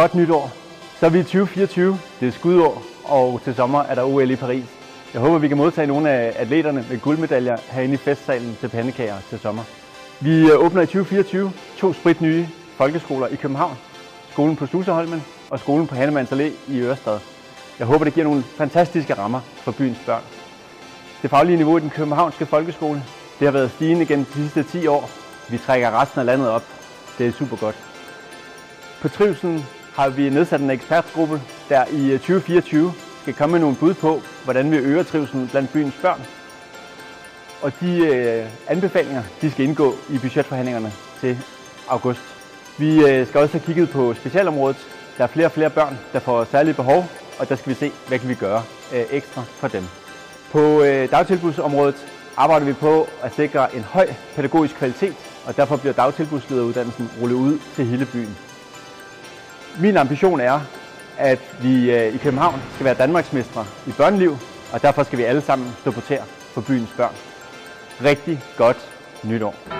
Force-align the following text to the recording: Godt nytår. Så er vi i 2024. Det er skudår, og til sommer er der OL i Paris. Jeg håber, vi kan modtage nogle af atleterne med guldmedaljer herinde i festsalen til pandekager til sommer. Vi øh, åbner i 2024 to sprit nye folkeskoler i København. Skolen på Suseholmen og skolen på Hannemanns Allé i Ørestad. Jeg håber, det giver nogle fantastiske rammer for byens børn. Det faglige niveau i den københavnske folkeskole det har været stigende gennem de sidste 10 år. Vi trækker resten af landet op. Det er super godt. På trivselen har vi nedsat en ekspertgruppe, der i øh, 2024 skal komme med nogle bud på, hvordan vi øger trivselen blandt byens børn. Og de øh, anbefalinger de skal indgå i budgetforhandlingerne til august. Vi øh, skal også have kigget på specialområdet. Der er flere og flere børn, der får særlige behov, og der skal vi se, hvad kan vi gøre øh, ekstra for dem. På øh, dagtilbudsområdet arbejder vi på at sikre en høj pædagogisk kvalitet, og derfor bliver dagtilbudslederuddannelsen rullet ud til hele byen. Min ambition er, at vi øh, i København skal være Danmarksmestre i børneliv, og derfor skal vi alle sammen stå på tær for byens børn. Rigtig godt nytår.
Godt 0.00 0.14
nytår. 0.14 0.50
Så 1.00 1.06
er 1.06 1.10
vi 1.10 1.18
i 1.18 1.22
2024. 1.22 1.98
Det 2.20 2.28
er 2.28 2.32
skudår, 2.32 2.82
og 3.04 3.40
til 3.44 3.54
sommer 3.54 3.82
er 3.82 3.94
der 3.94 4.02
OL 4.02 4.30
i 4.30 4.36
Paris. 4.36 4.64
Jeg 5.14 5.20
håber, 5.20 5.38
vi 5.38 5.48
kan 5.48 5.56
modtage 5.56 5.86
nogle 5.86 6.10
af 6.10 6.32
atleterne 6.36 6.84
med 6.90 7.00
guldmedaljer 7.00 7.56
herinde 7.70 7.94
i 7.94 7.96
festsalen 7.96 8.56
til 8.60 8.68
pandekager 8.68 9.16
til 9.28 9.38
sommer. 9.38 9.62
Vi 10.20 10.50
øh, 10.50 10.64
åbner 10.64 10.82
i 10.82 10.86
2024 10.86 11.52
to 11.76 11.92
sprit 11.92 12.20
nye 12.20 12.48
folkeskoler 12.76 13.26
i 13.26 13.36
København. 13.36 13.76
Skolen 14.30 14.56
på 14.56 14.66
Suseholmen 14.66 15.22
og 15.50 15.58
skolen 15.58 15.86
på 15.86 15.94
Hannemanns 15.94 16.32
Allé 16.32 16.72
i 16.72 16.80
Ørestad. 16.80 17.18
Jeg 17.78 17.86
håber, 17.86 18.04
det 18.04 18.14
giver 18.14 18.24
nogle 18.24 18.42
fantastiske 18.42 19.14
rammer 19.14 19.40
for 19.56 19.72
byens 19.72 19.98
børn. 20.06 20.22
Det 21.22 21.30
faglige 21.30 21.56
niveau 21.56 21.76
i 21.76 21.80
den 21.80 21.90
københavnske 21.90 22.46
folkeskole 22.46 23.02
det 23.38 23.46
har 23.46 23.52
været 23.52 23.70
stigende 23.70 24.06
gennem 24.06 24.24
de 24.24 24.32
sidste 24.32 24.62
10 24.62 24.86
år. 24.86 25.10
Vi 25.50 25.58
trækker 25.58 26.00
resten 26.00 26.20
af 26.20 26.26
landet 26.26 26.48
op. 26.48 26.64
Det 27.18 27.26
er 27.26 27.32
super 27.32 27.56
godt. 27.56 27.76
På 29.02 29.08
trivselen 29.08 29.64
har 29.94 30.08
vi 30.08 30.30
nedsat 30.30 30.60
en 30.60 30.70
ekspertgruppe, 30.70 31.42
der 31.68 31.84
i 31.92 32.10
øh, 32.10 32.18
2024 32.18 32.92
skal 33.22 33.34
komme 33.34 33.52
med 33.52 33.60
nogle 33.60 33.76
bud 33.76 33.94
på, 33.94 34.22
hvordan 34.44 34.70
vi 34.70 34.76
øger 34.76 35.02
trivselen 35.02 35.48
blandt 35.48 35.72
byens 35.72 35.94
børn. 36.02 36.20
Og 37.62 37.72
de 37.80 37.98
øh, 37.98 38.46
anbefalinger 38.68 39.22
de 39.40 39.50
skal 39.50 39.64
indgå 39.64 39.94
i 40.10 40.18
budgetforhandlingerne 40.18 40.92
til 41.20 41.38
august. 41.88 42.20
Vi 42.78 43.04
øh, 43.04 43.26
skal 43.26 43.40
også 43.40 43.52
have 43.52 43.66
kigget 43.66 43.90
på 43.90 44.14
specialområdet. 44.14 44.76
Der 45.18 45.24
er 45.24 45.28
flere 45.28 45.46
og 45.46 45.52
flere 45.52 45.70
børn, 45.70 45.98
der 46.12 46.18
får 46.18 46.44
særlige 46.44 46.74
behov, 46.74 47.06
og 47.38 47.48
der 47.48 47.56
skal 47.56 47.70
vi 47.70 47.74
se, 47.74 47.92
hvad 48.08 48.18
kan 48.18 48.28
vi 48.28 48.34
gøre 48.34 48.62
øh, 48.94 49.04
ekstra 49.10 49.42
for 49.46 49.68
dem. 49.68 49.84
På 50.52 50.82
øh, 50.82 51.10
dagtilbudsområdet 51.10 52.06
arbejder 52.36 52.66
vi 52.66 52.72
på 52.72 53.08
at 53.22 53.34
sikre 53.34 53.76
en 53.76 53.82
høj 53.82 54.06
pædagogisk 54.36 54.74
kvalitet, 54.74 55.14
og 55.46 55.56
derfor 55.56 55.76
bliver 55.76 55.92
dagtilbudslederuddannelsen 55.92 57.10
rullet 57.20 57.36
ud 57.36 57.58
til 57.76 57.84
hele 57.86 58.06
byen. 58.06 58.36
Min 59.78 59.96
ambition 59.96 60.40
er, 60.40 60.60
at 61.18 61.38
vi 61.62 61.90
øh, 61.90 62.14
i 62.14 62.18
København 62.18 62.60
skal 62.74 62.84
være 62.84 62.94
Danmarksmestre 62.94 63.66
i 63.86 63.90
børneliv, 63.90 64.36
og 64.72 64.82
derfor 64.82 65.02
skal 65.02 65.18
vi 65.18 65.24
alle 65.24 65.40
sammen 65.40 65.72
stå 65.80 65.90
på 65.90 66.00
tær 66.00 66.22
for 66.54 66.60
byens 66.60 66.90
børn. 66.96 67.14
Rigtig 68.04 68.40
godt 68.56 68.76
nytår. 69.24 69.79